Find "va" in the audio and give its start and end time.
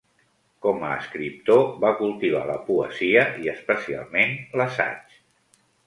1.85-1.93